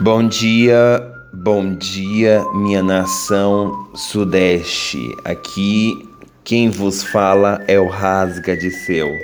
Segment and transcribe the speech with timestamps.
[0.00, 4.98] Bom dia, bom dia, minha nação sudeste.
[5.24, 6.08] Aqui
[6.42, 9.16] quem vos fala é o Rasga de Seu.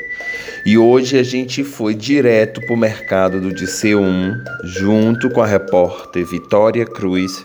[0.66, 5.46] E hoje a gente foi direto para o mercado do Diceu 1, junto com a
[5.46, 7.44] repórter Vitória Cruz,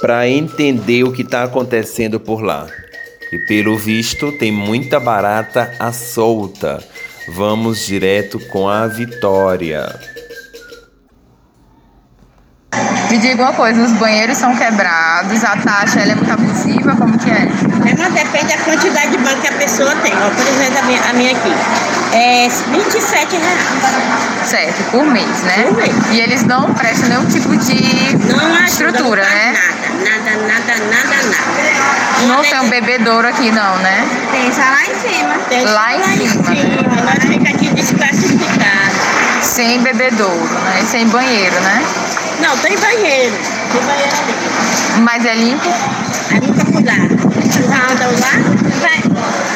[0.00, 2.66] para entender o que está acontecendo por lá.
[3.32, 6.82] E pelo visto tem muita barata à solta.
[7.34, 10.19] Vamos direto com a Vitória.
[13.10, 17.18] Me diga uma coisa, os banheiros são quebrados, a taxa ela é muito abusiva, como
[17.18, 17.42] que é?
[17.42, 20.12] É, mas depende da quantidade de banco que a pessoa tem.
[20.14, 21.52] Ó, por exemplo, a minha, a minha aqui.
[22.12, 24.48] É 27 reais.
[24.48, 25.64] Certo, por mês, né?
[25.64, 25.94] Por mês.
[26.12, 29.54] E eles não prestam nenhum tipo de Não estrutura, né?
[29.54, 32.26] Nada, nada, nada, nada, nada.
[32.28, 34.06] Não tem um bebedouro aqui não, né?
[34.30, 35.34] Tem só lá em cima.
[35.48, 37.02] Tem só Lá em cima, né?
[37.04, 38.94] Nós fica aqui desclassificado.
[39.42, 40.84] Sem bebedouro, né?
[40.88, 41.82] Sem banheiro, né?
[42.40, 43.36] Não, tem banheiro.
[43.72, 45.00] Tem banheiro ali.
[45.02, 45.68] Mas é limpo?
[46.34, 47.08] Ali pra cuidar.
[47.68, 48.34] Já andam lá?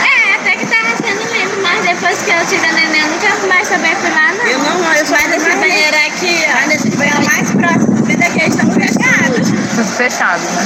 [0.05, 3.47] É, até que tava sendo mesmo, mas depois que eu tive a neném, eu nunca
[3.49, 4.45] mais também fui lá, não.
[4.47, 8.55] Eu não, eu só Mas esse banheiro aqui, Mas nesse banheiro mais próximo, daqui eles
[8.55, 9.49] estão fechados.
[9.75, 10.65] Tudo fechado, né?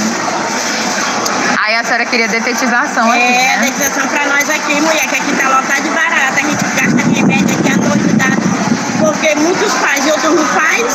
[1.63, 3.59] Aí a senhora queria detetização aqui, É, né?
[3.71, 6.39] declaração pra nós aqui, mulher, que aqui tá lotado de barata.
[6.39, 9.05] A gente gasta remédio aqui à noite, dá.
[9.05, 10.85] Porque muitos fazem e outros não fazem.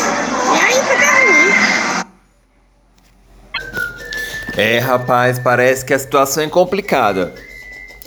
[0.54, 1.54] E aí fica ruim.
[4.56, 7.34] É, rapaz, parece que a situação é complicada.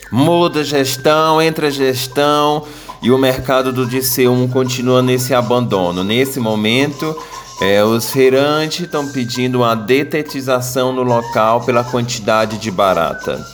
[0.09, 2.65] Muda gestão, entra gestão
[3.01, 6.03] e o mercado do DC1 continua nesse abandono.
[6.03, 7.15] Nesse momento,
[7.61, 13.45] é, os feirantes estão pedindo uma detetização no local pela quantidade de barata.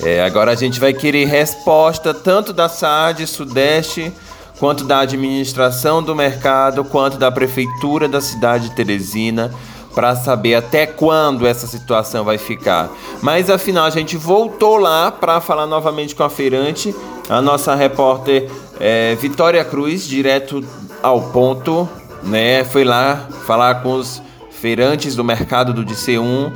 [0.00, 4.12] É, agora a gente vai querer resposta tanto da SAD Sudeste,
[4.58, 9.52] quanto da administração do mercado, quanto da prefeitura da cidade de Teresina,
[9.96, 12.90] para saber até quando essa situação vai ficar.
[13.22, 16.94] Mas afinal a gente voltou lá para falar novamente com a feirante,
[17.30, 18.46] a nossa repórter
[18.78, 20.62] é, Vitória Cruz, direto
[21.02, 21.88] ao ponto,
[22.22, 22.62] né?
[22.62, 26.52] Foi lá falar com os feirantes do mercado do DC1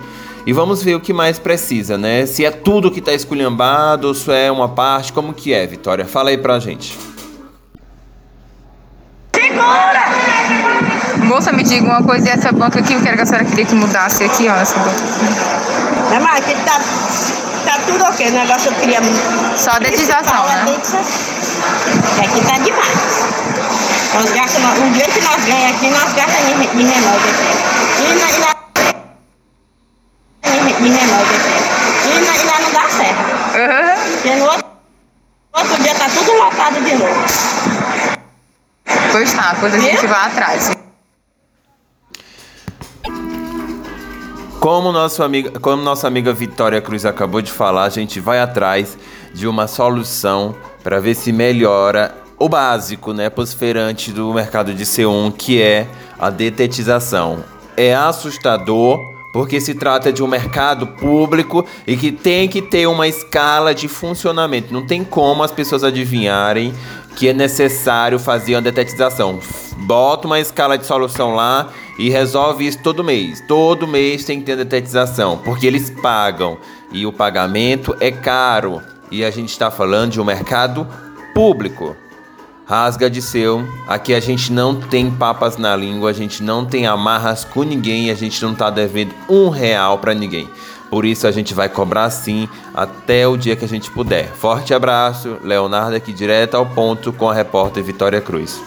[0.47, 2.27] e vamos ver o que mais precisa, né?
[2.27, 6.05] Se é tudo que tá esculhambado ou se é uma parte, como que é, Vitória?
[6.05, 6.99] Fala aí pra gente.
[11.41, 13.65] Moça, me diga uma coisa, e essa banca aqui, eu quero que a senhora queria
[13.65, 16.11] que mudasse aqui, ó, essa banca aqui.
[16.11, 16.79] Né, mas aqui tá,
[17.65, 18.29] tá tudo ok.
[18.29, 19.01] O negócio eu queria.
[19.57, 20.77] Só a detização, É né?
[22.15, 23.25] Que aqui tá demais.
[24.13, 27.57] Nós gastamos, o dinheiro que nós ganhamos aqui, nós gastamos em, em remédio aqui.
[28.01, 28.55] E na, e na,
[30.45, 31.57] em, em remédio aqui.
[32.05, 33.25] E, na, e lá não dá certo.
[33.57, 33.97] Aham.
[34.13, 34.67] Porque no outro,
[35.55, 37.25] outro dia tá tudo lotado de novo.
[39.11, 40.80] Pois tá, depois a gente vai atrás.
[44.61, 48.99] Como, nosso amiga, como nossa amiga Vitória Cruz acabou de falar, a gente vai atrás
[49.33, 50.55] de uma solução
[50.85, 55.89] para ver se melhora o básico, né, feirantes do mercado de C1, que é
[56.19, 57.43] a detetização.
[57.75, 59.01] É assustador
[59.33, 63.89] porque se trata de um mercado público e que tem que ter uma escala de
[63.89, 64.73] funcionamento.
[64.73, 66.75] Não tem como as pessoas adivinharem
[67.17, 69.39] que é necessário fazer uma detetização.
[69.79, 73.43] Bota uma escala de solução lá e resolve isso todo mês.
[73.47, 76.59] Todo mês tem que ter detetização, porque eles pagam
[76.93, 78.81] e o pagamento é caro.
[79.11, 80.87] E a gente está falando de um mercado
[81.35, 81.97] público.
[82.71, 83.69] Rasga de seu.
[83.85, 88.13] Aqui a gente não tem papas na língua, a gente não tem amarras com ninguém,
[88.13, 90.49] a gente não tá devendo um real para ninguém.
[90.89, 94.29] Por isso a gente vai cobrar sim até o dia que a gente puder.
[94.29, 98.63] Forte abraço, Leonardo aqui direto ao ponto com a repórter Vitória Cruz.